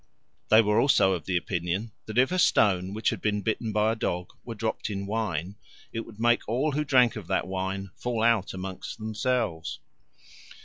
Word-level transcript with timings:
They 0.49 0.63
were 0.63 0.79
also 0.81 1.13
of 1.13 1.29
opinion 1.29 1.91
that 2.07 2.17
if 2.17 2.31
a 2.31 2.39
stone 2.39 2.91
which 2.95 3.11
had 3.11 3.21
been 3.21 3.43
bitten 3.43 3.71
by 3.71 3.91
a 3.91 3.95
dog 3.95 4.31
were 4.43 4.55
dropped 4.55 4.89
in 4.89 5.05
wine, 5.05 5.57
it 5.93 6.07
would 6.07 6.19
make 6.19 6.41
all 6.49 6.71
who 6.71 6.83
drank 6.83 7.15
of 7.15 7.27
that 7.27 7.45
wine 7.45 7.83
to 7.95 8.01
fall 8.01 8.23
out 8.23 8.51
among 8.51 8.81
themselves. 8.97 9.77